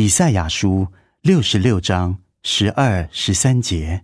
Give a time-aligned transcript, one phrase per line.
[0.00, 0.88] 以赛亚书
[1.20, 4.00] 六十六章十二、十三节：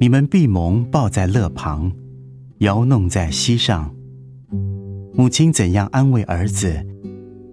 [0.00, 1.92] 你们闭蒙抱在勒旁，
[2.60, 3.94] 摇弄在膝上。
[5.12, 6.82] 母亲怎样安慰儿子，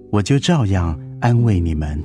[0.10, 2.02] 我就照样安慰你们。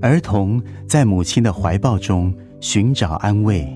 [0.00, 3.68] 儿童在母亲的怀抱中寻找安慰，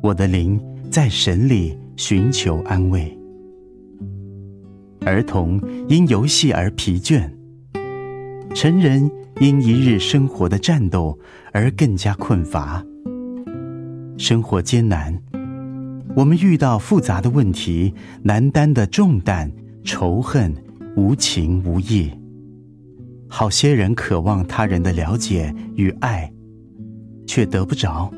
[0.00, 3.12] 我的灵在神里寻求安慰。
[5.00, 7.28] 儿童因游戏而疲倦，
[8.54, 9.10] 成人
[9.40, 11.18] 因一日生活的战斗
[11.52, 12.84] 而更加困乏。
[14.16, 15.20] 生活艰难，
[16.14, 19.50] 我们遇到复杂的问题、难担的重担、
[19.82, 20.54] 仇恨、
[20.96, 22.08] 无情无义。
[23.28, 26.32] 好些人渴望他人的了解与爱，
[27.26, 28.10] 却得不着。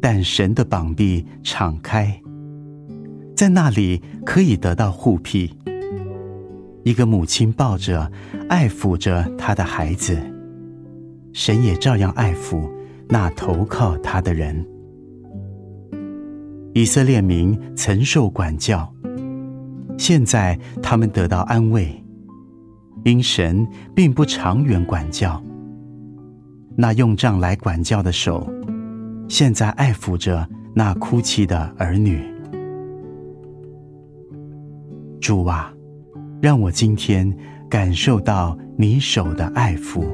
[0.00, 2.20] 但神的膀臂敞开，
[3.34, 5.50] 在那里可以得到护庇。
[6.84, 8.10] 一个母亲抱着、
[8.48, 10.16] 爱抚着他的孩子，
[11.32, 12.70] 神也照样爱抚
[13.08, 14.64] 那投靠他的人。
[16.74, 18.90] 以色列民曾受管教，
[19.98, 21.92] 现在他们得到安慰。
[23.04, 25.42] 因神并不长远管教，
[26.76, 28.48] 那用杖来管教的手，
[29.28, 32.22] 现在爱抚着那哭泣的儿女。
[35.20, 35.72] 主啊，
[36.40, 37.34] 让我今天
[37.68, 40.04] 感受到你手的爱抚。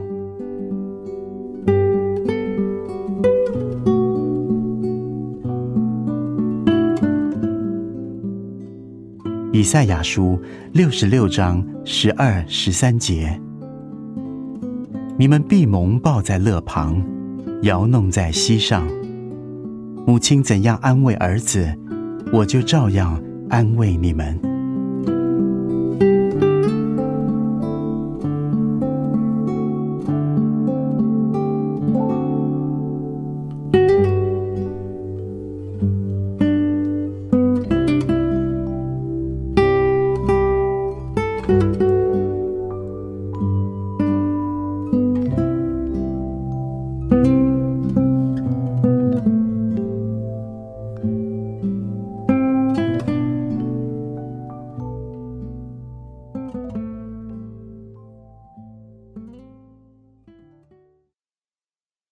[9.54, 10.36] 以赛亚书
[10.72, 13.40] 六十六章十二、十三节：
[15.16, 17.00] 你们闭蒙抱在乐旁，
[17.62, 18.84] 摇弄在膝上。
[20.04, 21.72] 母亲怎样安慰儿子，
[22.32, 24.53] 我就照样安慰你们。